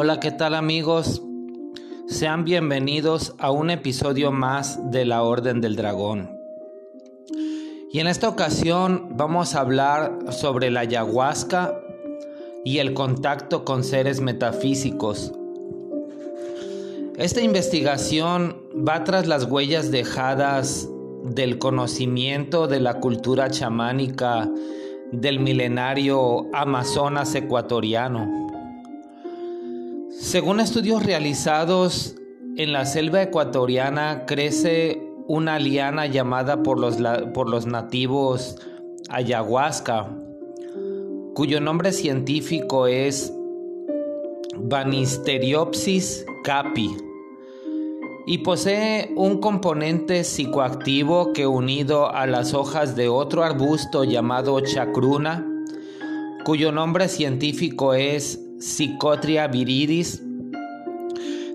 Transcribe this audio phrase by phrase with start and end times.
[0.00, 1.22] Hola, ¿qué tal amigos?
[2.06, 6.30] Sean bienvenidos a un episodio más de la Orden del Dragón.
[7.90, 11.74] Y en esta ocasión vamos a hablar sobre la ayahuasca
[12.64, 15.32] y el contacto con seres metafísicos.
[17.16, 20.88] Esta investigación va tras las huellas dejadas
[21.24, 24.48] del conocimiento de la cultura chamánica
[25.10, 28.57] del milenario Amazonas ecuatoriano.
[30.20, 32.16] Según estudios realizados
[32.56, 36.96] en la selva ecuatoriana crece una liana llamada por los,
[37.32, 38.56] por los nativos
[39.08, 40.10] ayahuasca,
[41.34, 43.32] cuyo nombre científico es
[44.56, 46.96] Banisteriopsis capi
[48.26, 55.46] y posee un componente psicoactivo que unido a las hojas de otro arbusto llamado chacruna,
[56.44, 60.20] cuyo nombre científico es Psicotria viridis,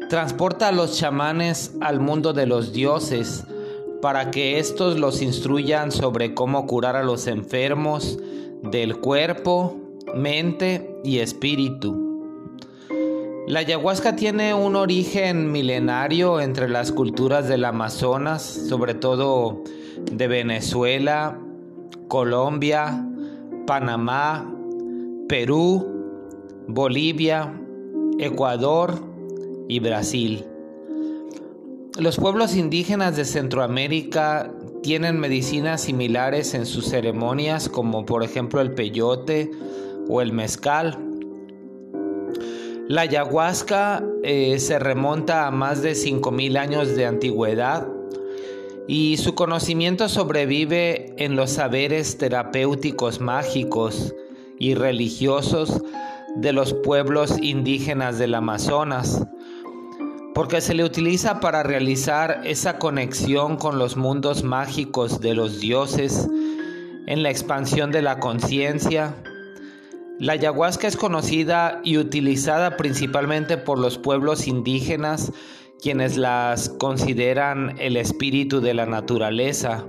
[0.10, 3.44] transporta a los chamanes al mundo de los dioses
[4.02, 8.20] para que éstos los instruyan sobre cómo curar a los enfermos
[8.62, 9.78] del cuerpo,
[10.16, 12.04] mente y espíritu.
[13.48, 19.62] La ayahuasca tiene un origen milenario entre las culturas del Amazonas, sobre todo
[20.10, 21.38] de Venezuela,
[22.08, 23.06] Colombia,
[23.68, 24.50] Panamá,
[25.28, 26.03] Perú,
[26.68, 27.54] Bolivia,
[28.20, 28.94] Ecuador
[29.68, 30.46] y Brasil.
[31.98, 38.72] Los pueblos indígenas de Centroamérica tienen medicinas similares en sus ceremonias como por ejemplo el
[38.74, 39.52] peyote
[40.10, 40.98] o el mezcal.
[42.88, 47.88] La ayahuasca eh, se remonta a más de 5.000 años de antigüedad
[48.88, 54.14] y su conocimiento sobrevive en los saberes terapéuticos mágicos
[54.60, 55.82] y religiosos
[56.36, 59.26] de los pueblos indígenas del Amazonas,
[60.34, 66.28] porque se le utiliza para realizar esa conexión con los mundos mágicos de los dioses
[67.06, 69.16] en la expansión de la conciencia,
[70.20, 75.34] la ayahuasca es conocida y utilizada principalmente por los pueblos indígenas,
[75.82, 79.86] quienes las consideran el espíritu de la naturaleza,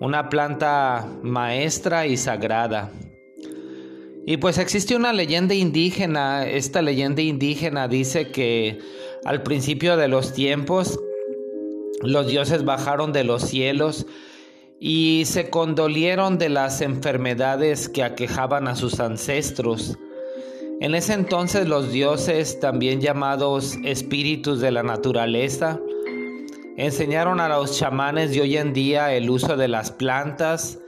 [0.00, 2.90] una planta maestra y sagrada.
[4.26, 8.78] Y pues existe una leyenda indígena, esta leyenda indígena dice que
[9.24, 10.98] al principio de los tiempos
[12.00, 14.06] los dioses bajaron de los cielos
[14.80, 19.98] y se condolieron de las enfermedades que aquejaban a sus ancestros.
[20.80, 25.80] En ese entonces los dioses, también llamados espíritus de la naturaleza,
[26.78, 30.78] enseñaron a los chamanes de hoy en día el uso de las plantas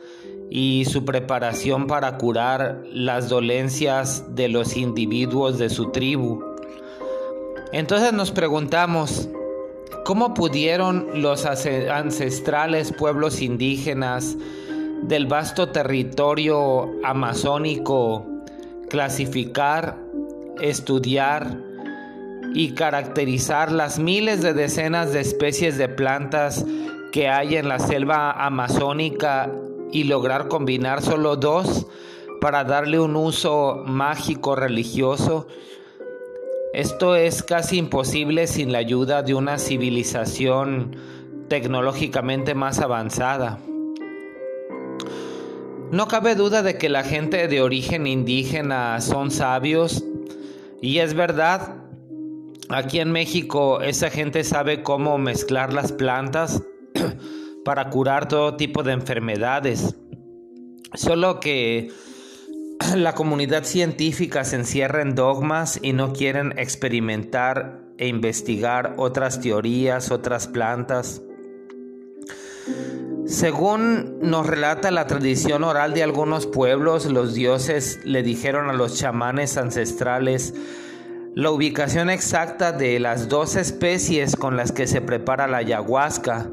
[0.51, 6.43] y su preparación para curar las dolencias de los individuos de su tribu.
[7.73, 9.29] Entonces nos preguntamos,
[10.07, 14.37] ¿Cómo pudieron los ancestrales pueblos indígenas
[15.03, 18.25] del vasto territorio amazónico
[18.89, 19.99] clasificar,
[20.61, 21.59] estudiar
[22.55, 26.65] y caracterizar las miles de decenas de especies de plantas
[27.11, 29.51] que hay en la selva amazónica
[29.93, 31.87] y lograr combinar solo dos
[32.41, 35.47] para darle un uso mágico religioso?
[36.73, 40.97] Esto es casi imposible sin la ayuda de una civilización
[41.49, 43.59] tecnológicamente más avanzada.
[45.91, 50.05] No cabe duda de que la gente de origen indígena son sabios
[50.83, 51.77] y es verdad,
[52.69, 56.63] aquí en México esa gente sabe cómo mezclar las plantas
[57.67, 59.97] para curar todo tipo de enfermedades.
[60.95, 61.91] Solo que
[62.95, 70.13] la comunidad científica se encierra en dogmas y no quieren experimentar e investigar otras teorías,
[70.13, 71.23] otras plantas.
[73.27, 78.97] Según nos relata la tradición oral de algunos pueblos, los dioses le dijeron a los
[78.97, 80.55] chamanes ancestrales
[81.37, 86.49] la ubicación exacta de las dos especies con las que se prepara la ayahuasca.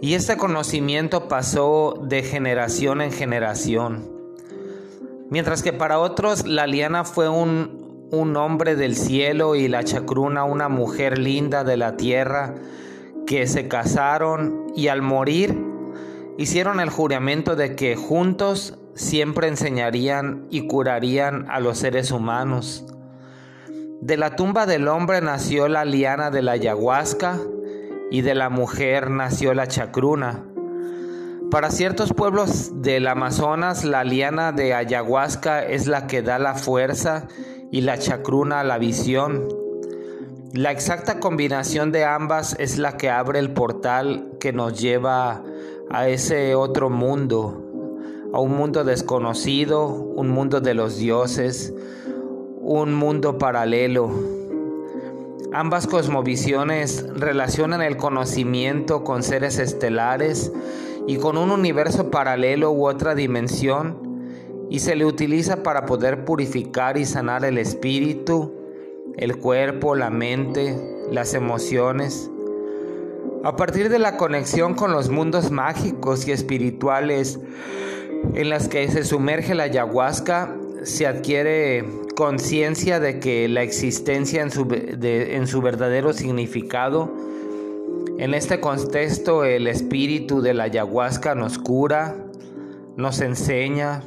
[0.00, 4.08] Y este conocimiento pasó de generación en generación.
[5.28, 10.44] Mientras que para otros la liana fue un, un hombre del cielo y la chacruna
[10.44, 12.54] una mujer linda de la tierra
[13.26, 15.58] que se casaron y al morir
[16.38, 22.86] hicieron el juramento de que juntos siempre enseñarían y curarían a los seres humanos.
[24.00, 27.38] De la tumba del hombre nació la liana de la ayahuasca
[28.10, 30.44] y de la mujer nació la chacruna.
[31.50, 37.26] Para ciertos pueblos del Amazonas, la liana de ayahuasca es la que da la fuerza
[37.70, 39.48] y la chacruna la visión.
[40.52, 45.42] La exacta combinación de ambas es la que abre el portal que nos lleva
[45.90, 47.64] a ese otro mundo,
[48.32, 51.72] a un mundo desconocido, un mundo de los dioses,
[52.60, 54.37] un mundo paralelo.
[55.52, 60.52] Ambas cosmovisiones relacionan el conocimiento con seres estelares
[61.06, 64.28] y con un universo paralelo u otra dimensión
[64.68, 68.52] y se le utiliza para poder purificar y sanar el espíritu,
[69.16, 70.76] el cuerpo, la mente,
[71.10, 72.30] las emociones.
[73.42, 77.40] A partir de la conexión con los mundos mágicos y espirituales
[78.34, 81.84] en las que se sumerge la ayahuasca, se adquiere
[82.16, 87.12] conciencia de que la existencia en su, en su verdadero significado,
[88.18, 92.16] en este contexto el espíritu de la ayahuasca nos cura,
[92.96, 94.02] nos enseña,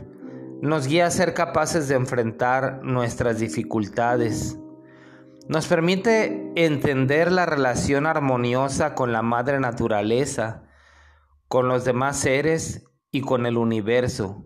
[0.61, 4.57] nos guía a ser capaces de enfrentar nuestras dificultades.
[5.47, 10.63] Nos permite entender la relación armoniosa con la madre naturaleza,
[11.47, 14.45] con los demás seres y con el universo,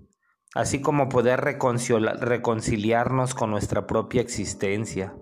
[0.55, 5.13] así como poder reconciliarnos con nuestra propia existencia.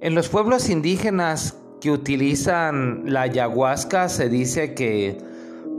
[0.00, 5.18] En los pueblos indígenas que utilizan la ayahuasca se dice que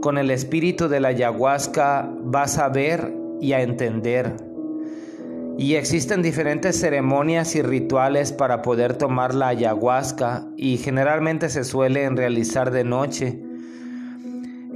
[0.00, 4.36] con el espíritu de la ayahuasca vas a ver y a entender.
[5.58, 12.16] Y existen diferentes ceremonias y rituales para poder tomar la ayahuasca y generalmente se suelen
[12.16, 13.42] realizar de noche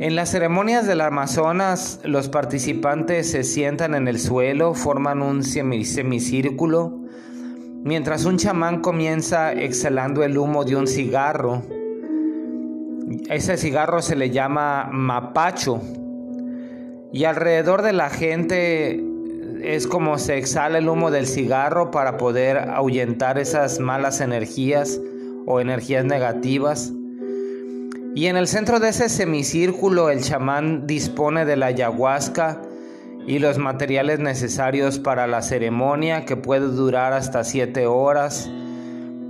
[0.03, 6.99] en las ceremonias del Amazonas, los participantes se sientan en el suelo, forman un semicírculo,
[7.85, 11.63] mientras un chamán comienza exhalando el humo de un cigarro.
[13.31, 15.81] Ese cigarro se le llama mapacho.
[17.13, 19.01] Y alrededor de la gente
[19.63, 25.01] es como se exhala el humo del cigarro para poder ahuyentar esas malas energías
[25.47, 26.93] o energías negativas.
[28.15, 32.61] Y en el centro de ese semicírculo el chamán dispone de la ayahuasca
[33.27, 38.51] y los materiales necesarios para la ceremonia que puede durar hasta siete horas,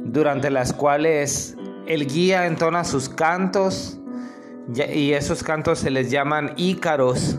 [0.05, 1.56] durante las cuales
[1.87, 4.00] el guía entona sus cantos
[4.75, 7.38] y esos cantos se les llaman ícaros.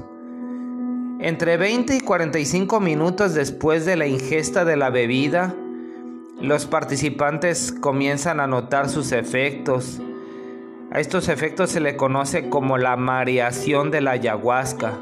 [1.19, 5.53] Entre 20 y 45 minutos después de la ingesta de la bebida,
[6.39, 10.01] los participantes comienzan a notar sus efectos
[10.93, 14.93] a estos efectos se le conoce como la mareación de la ayahuasca.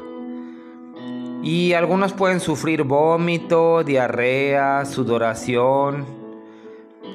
[1.42, 6.06] Y algunos pueden sufrir vómito, diarrea, sudoración.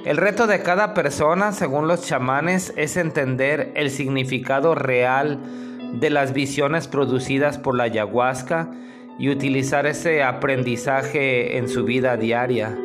[0.06, 5.39] El reto de cada persona, según los chamanes, es entender el significado real
[6.00, 8.69] de las visiones producidas por la ayahuasca
[9.18, 12.77] y utilizar ese aprendizaje en su vida diaria.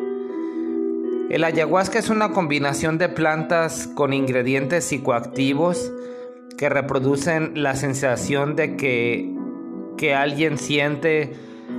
[1.32, 5.90] El ayahuasca es una combinación de plantas con ingredientes psicoactivos
[6.58, 9.34] que reproducen la sensación de que,
[9.96, 11.32] que alguien siente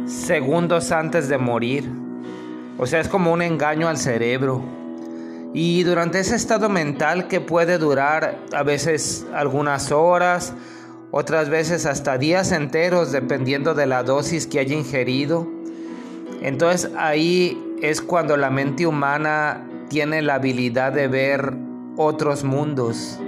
[0.07, 1.87] segundos antes de morir.
[2.79, 4.63] O sea, es como un engaño al cerebro.
[5.53, 10.55] Y durante ese estado mental que puede durar a veces algunas horas,
[11.11, 15.47] otras veces hasta días enteros, dependiendo de la dosis que haya ingerido,
[16.41, 21.53] entonces ahí es cuando la mente humana tiene la habilidad de ver
[21.97, 23.19] otros mundos.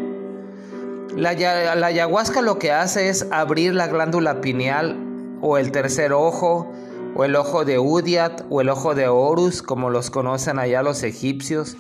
[1.13, 4.97] La, ayahuasca lo que hace es abrir la glándula pineal
[5.41, 6.71] o el tercer ojo
[7.15, 11.03] o el ojo de Udiat o el ojo de Horus, como los conocen allá los
[11.03, 11.75] egipcios,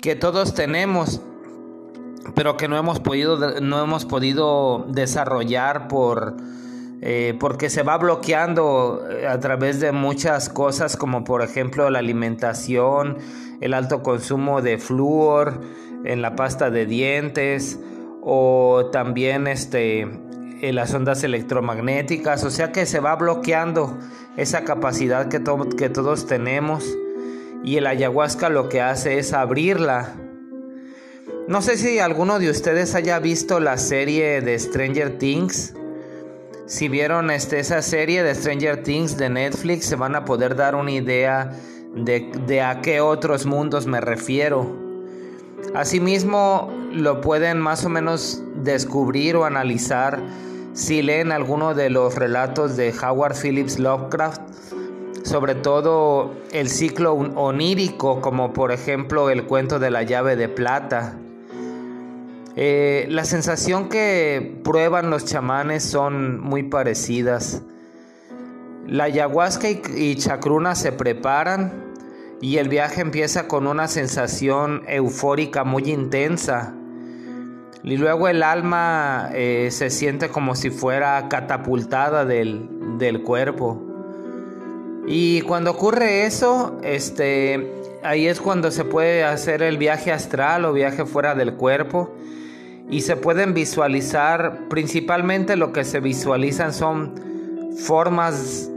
[0.00, 1.20] que todos tenemos,
[2.34, 6.36] pero que no hemos podido, no hemos podido desarrollar por
[7.04, 11.98] eh, porque se va bloqueando eh, a través de muchas cosas como por ejemplo la
[11.98, 13.18] alimentación,
[13.60, 15.60] el alto consumo de flúor
[16.04, 17.80] en la pasta de dientes
[18.22, 23.98] o también este, en las ondas electromagnéticas, o sea que se va bloqueando
[24.36, 25.42] esa capacidad que,
[25.76, 26.96] que todos tenemos
[27.64, 30.14] y el ayahuasca lo que hace es abrirla.
[31.48, 35.74] No sé si alguno de ustedes haya visto la serie de Stranger Things.
[36.72, 40.74] Si vieron este, esa serie de Stranger Things de Netflix, se van a poder dar
[40.74, 41.52] una idea
[41.94, 44.74] de, a qué otros mundos me refiero.
[45.74, 50.18] Asimismo, lo pueden más o menos descubrir o analizar
[50.72, 54.40] si leen alguno de los relatos de Howard Phillips Lovecraft,
[55.24, 61.18] sobre todo el ciclo onírico, como por ejemplo el cuento de la llave de plata,
[62.54, 67.62] eh, la sensación que prueban los chamanes son muy parecidas.
[68.86, 71.72] La ayahuasca y, chacruna se preparan
[72.40, 76.74] y el viaje empieza con una sensación eufórica muy intensa.
[77.84, 82.68] Y luego el alma eh, se siente como si fuera catapultada del,
[82.98, 83.80] del cuerpo.
[85.06, 90.72] Y cuando ocurre eso, este, ahí es cuando se puede hacer el viaje astral o
[90.72, 92.14] viaje fuera del cuerpo
[92.90, 97.14] y se pueden visualizar, principalmente lo que se visualizan son
[97.78, 98.70] formas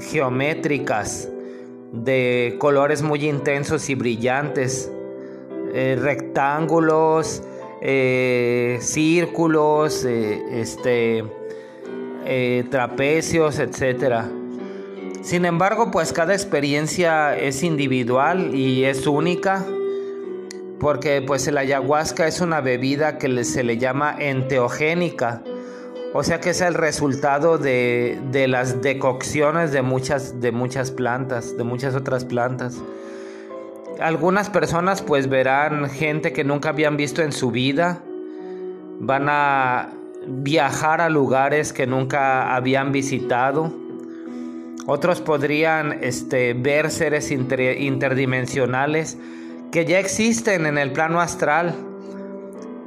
[0.00, 1.28] geométricas
[1.92, 4.90] de colores muy intensos y brillantes,
[5.72, 7.42] eh, rectángulos,
[7.82, 11.24] eh, círculos, eh, este,
[12.70, 14.30] trapecios, etcétera.
[15.22, 19.66] Sin embargo, pues cada experiencia es individual y es única,
[20.80, 25.42] porque pues el ayahuasca es una bebida que se le llama enteogénica,
[26.14, 31.64] o sea que es el resultado de, las decocciones de muchas, de muchas plantas, de
[31.64, 32.78] muchas otras plantas.
[34.00, 38.02] Algunas personas pues verán gente que nunca habían visto en su vida,
[38.98, 39.90] van a
[40.26, 43.89] viajar a lugares que nunca habían visitado
[44.92, 49.16] otros podrían este, ver seres interdimensionales
[49.70, 51.76] que ya existen en el plano astral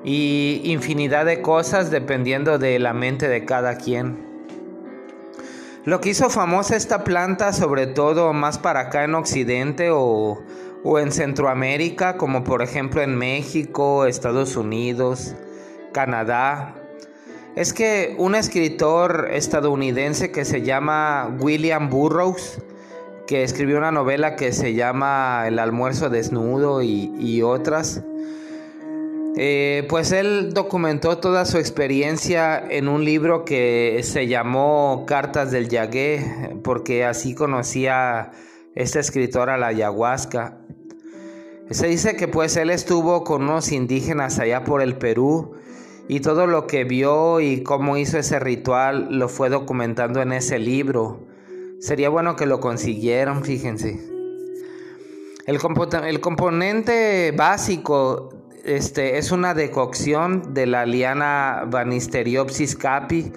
[0.04, 4.18] y infinidad de cosas dependiendo de la mente de cada quien.
[5.86, 10.44] Lo que hizo famosa esta planta, sobre todo más para acá en Occidente o,
[10.84, 15.36] o en Centroamérica, como por ejemplo en México, Estados Unidos,
[15.94, 16.83] Canadá,
[17.56, 22.62] es que un escritor estadounidense que se llama William Burroughs,
[23.28, 28.04] que escribió una novela que se llama El almuerzo desnudo y, otras,
[29.36, 35.70] eh, pues él documentó toda su experiencia en un libro que se llamó Cartas del
[35.70, 38.32] Yagué, porque así conocía
[38.76, 40.58] este escritor a la ayahuasca.
[41.70, 45.56] Se dice que pues él estuvo con unos indígenas allá por el Perú,
[46.08, 50.60] y todo lo que vio y cómo hizo ese ritual lo fue documentando en ese
[50.60, 51.22] libro.
[51.80, 54.00] Sería bueno que lo consiguieran, fíjense.
[55.46, 58.30] El, componente básico
[58.64, 63.34] este, es una decocción de la liana Banisteriopsis capi,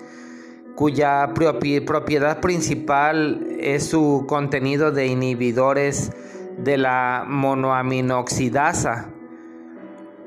[0.77, 6.13] cuya propiedad principal es su contenido de inhibidores
[6.59, 9.16] de la monoaminoxidasa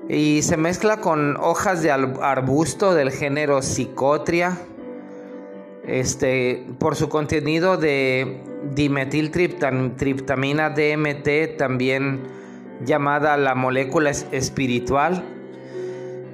[0.10, 4.58] y se mezcla con hojas de arbusto del género Psicotria.
[5.86, 8.42] Este, por su contenido de
[8.74, 12.22] dimetiltriptamina DMT, también
[12.84, 15.24] llamada la molécula espiritual.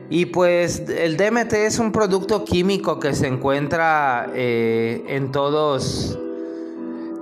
[0.10, 6.18] Y pues el DMT es un producto químico que se encuentra eh, en todos,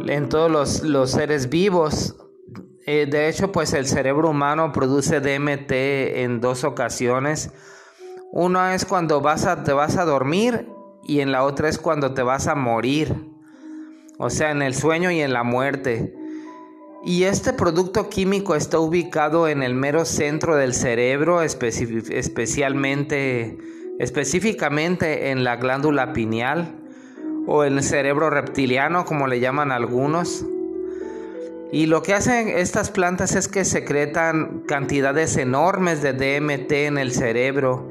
[0.06, 2.16] en todos los, los seres vivos.
[2.86, 5.72] Eh, de hecho, pues el cerebro humano produce DMT
[6.24, 7.52] en dos ocasiones.
[8.32, 10.68] Una es cuando vas a, te vas a dormir
[11.04, 13.16] y en la otra es cuando te vas a morir.
[14.18, 16.14] O sea, en el sueño y en la muerte.
[17.06, 23.58] Y este producto químico está ubicado en el mero centro del cerebro, especialmente,
[24.00, 26.80] específicamente en la glándula pineal
[27.46, 30.46] o en el cerebro reptiliano, como le llaman algunos.
[31.74, 37.12] Y lo que hacen estas plantas es que secretan cantidades enormes de DMT en el
[37.12, 37.88] cerebro.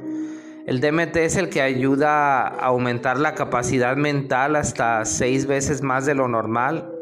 [0.68, 6.06] El DMT es el que ayuda a aumentar la capacidad mental hasta seis veces más
[6.06, 6.92] de lo normal.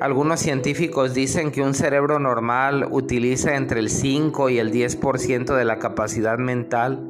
[0.00, 5.64] Algunos científicos dicen que un cerebro normal utiliza entre el 5 y el 10% de
[5.64, 7.06] la capacidad mental.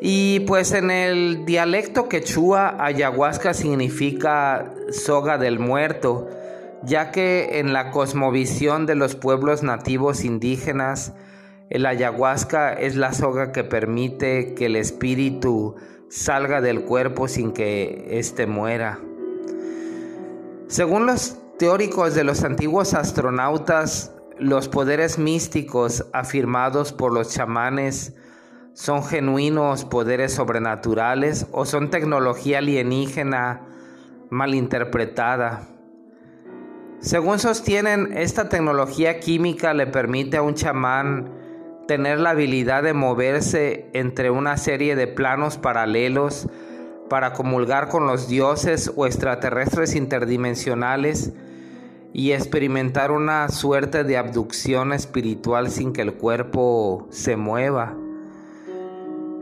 [0.00, 6.28] Y pues en el dialecto quechua, ayahuasca significa soga del muerto
[6.84, 11.14] ya que en la cosmovisión de los pueblos nativos indígenas,
[11.70, 15.76] el ayahuasca es la soga que permite que el espíritu
[16.08, 19.00] salga del cuerpo sin que éste muera.
[20.68, 28.14] Según los teóricos de los antiguos astronautas, los poderes místicos afirmados por los chamanes
[28.72, 33.62] son genuinos poderes sobrenaturales o son tecnología alienígena
[34.30, 35.73] malinterpretada.
[37.04, 41.28] Según sostienen, esta tecnología química le permite a un chamán
[41.86, 46.48] tener la habilidad de moverse entre una serie de planos paralelos
[47.10, 51.34] para comulgar con los dioses o extraterrestres interdimensionales
[52.14, 57.94] y experimentar una suerte de abducción espiritual sin que el cuerpo se mueva.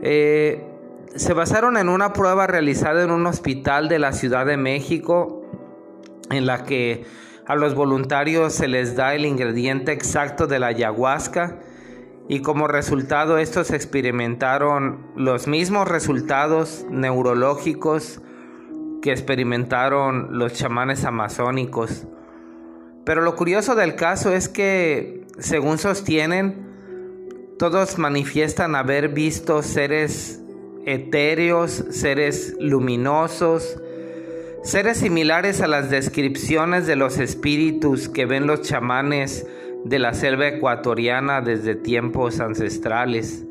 [0.02, 0.66] Eh,
[1.14, 5.44] se basaron en una prueba realizada en un hospital de la Ciudad de México
[6.28, 7.04] en la que
[7.46, 11.58] a los voluntarios se les da el ingrediente exacto de la ayahuasca
[12.28, 18.20] y como resultado estos experimentaron los mismos resultados neurológicos
[19.02, 22.06] que experimentaron los chamanes amazónicos.
[23.04, 26.68] Pero lo curioso del caso es que, según sostienen,
[27.58, 30.40] todos manifiestan haber visto seres
[30.86, 33.80] etéreos, seres luminosos,
[34.62, 39.46] seres similares a las descripciones de los espíritus que ven los chamanes
[39.84, 43.44] de la selva ecuatoriana desde tiempos ancestrales.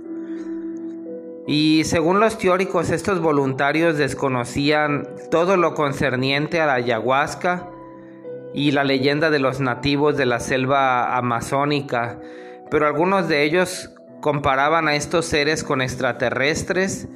[1.47, 7.69] Y según los teóricos, estos voluntarios desconocían todo lo concerniente a la ayahuasca
[8.53, 12.19] y la leyenda de los nativos de la selva amazónica,
[12.69, 17.09] pero algunos de ellos comparaban a estos seres con extraterrestres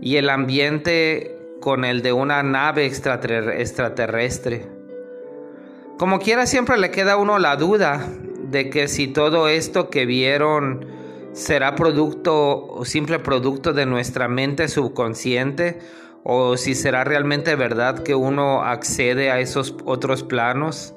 [0.00, 1.35] y el ambiente
[1.66, 4.68] con el de una nave extraterrestre.
[5.98, 8.06] Como quiera siempre le queda a uno la duda
[8.44, 10.86] de que si todo esto que vieron
[11.32, 15.80] será producto o simple producto de nuestra mente subconsciente
[16.22, 20.94] o si será realmente verdad que uno accede a esos otros planos.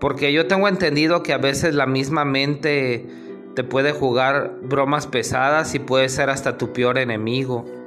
[0.00, 3.06] Porque yo tengo entendido que a veces la misma mente
[3.54, 7.79] te puede jugar bromas pesadas y puede ser hasta tu peor enemigo.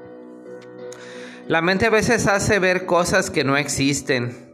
[1.48, 4.54] La mente a veces hace ver cosas que no existen.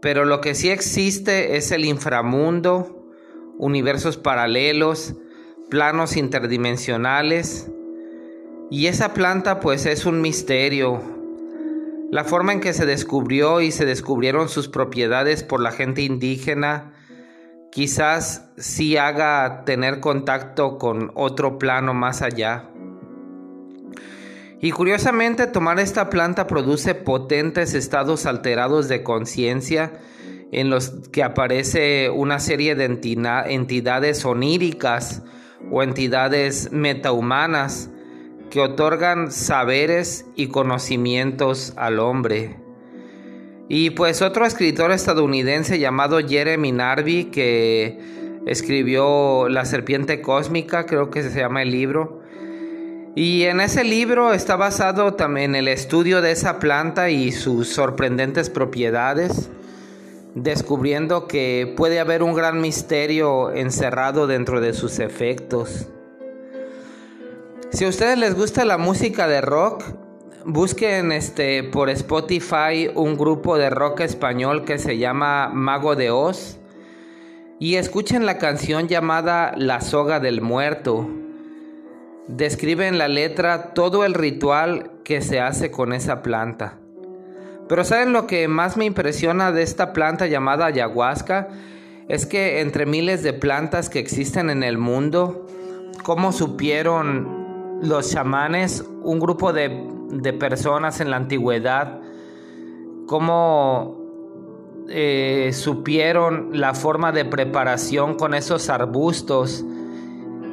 [0.00, 3.06] Pero lo que sí existe es el inframundo,
[3.58, 5.14] universos paralelos,
[5.70, 7.70] planos interdimensionales.
[8.70, 11.00] Y esa planta pues es un misterio.
[12.10, 16.92] La forma en que se descubrió y se descubrieron sus propiedades por la gente indígena
[17.70, 22.70] quizás sí haga tener contacto con otro plano más allá.
[24.60, 29.92] Y curiosamente tomar esta planta produce potentes estados alterados de conciencia
[30.50, 35.22] en los que aparece una serie de entidades oníricas
[35.70, 37.90] o entidades metahumanas
[38.50, 42.56] que otorgan saberes y conocimientos al hombre.
[43.68, 47.98] Y pues otro escritor estadounidense llamado Jeremy Narby que
[48.46, 52.17] escribió La serpiente cósmica, creo que se llama el libro,
[53.14, 58.50] y en ese libro está basado también el estudio de esa planta y sus sorprendentes
[58.50, 59.50] propiedades,
[60.34, 65.88] descubriendo que puede haber un gran misterio encerrado dentro de sus efectos.
[67.70, 69.82] Si a ustedes les gusta la música de rock,
[70.44, 76.58] busquen este por Spotify un grupo de rock español que se llama Mago de Oz
[77.58, 81.08] y escuchen la canción llamada La soga del muerto
[82.28, 86.78] describe en la letra todo el ritual que se hace con esa planta.
[87.68, 91.48] Pero ¿saben lo que más me impresiona de esta planta llamada ayahuasca?
[92.08, 95.46] Es que entre miles de plantas que existen en el mundo,
[96.02, 102.00] ¿cómo supieron los chamanes, un grupo de, de personas en la antigüedad,
[103.06, 103.98] cómo
[104.88, 109.64] eh, supieron la forma de preparación con esos arbustos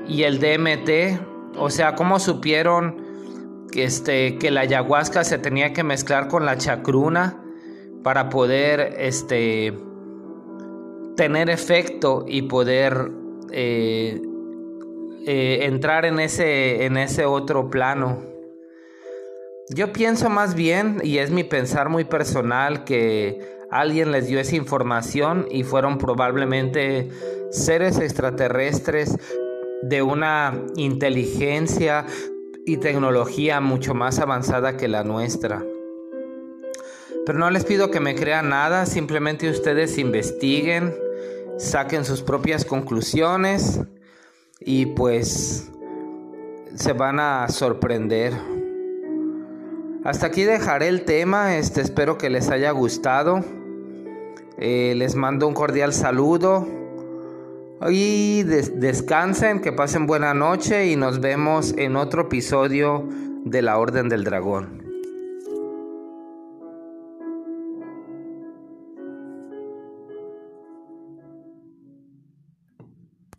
[0.08, 1.35] y el DMT?
[1.58, 6.58] O sea, ¿cómo supieron que, este, que la ayahuasca se tenía que mezclar con la
[6.58, 7.42] chacruna
[8.04, 9.74] para poder este,
[11.16, 13.12] tener efecto y poder
[13.52, 14.22] eh,
[15.26, 18.22] eh, entrar en ese, en ese otro plano?
[19.70, 23.40] Yo pienso más bien, y es mi pensar muy personal, que
[23.72, 27.10] alguien les dio esa información y fueron probablemente
[27.50, 29.18] seres extraterrestres
[29.82, 32.06] de una inteligencia
[32.66, 35.64] y tecnología mucho más avanzada que la nuestra.
[37.26, 40.96] Pero no les pido que me crean nada, simplemente ustedes investiguen,
[41.58, 43.82] saquen sus propias conclusiones
[44.60, 45.72] y pues
[46.76, 48.34] se van a sorprender.
[50.04, 53.44] Hasta aquí dejaré el tema, este, espero que les haya gustado.
[54.58, 56.85] Eh, les mando un cordial saludo
[57.90, 63.08] y descansen, que pasen buena noche y nos vemos en otro episodio
[63.44, 64.85] de la Orden del Dragón.